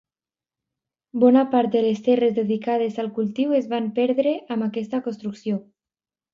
[1.23, 5.65] Bona part de les terres dedicades al cultiu es van perdre amb aquesta construcció.